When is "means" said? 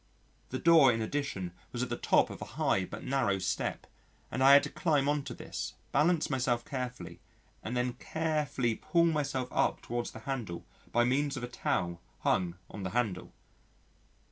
11.03-11.37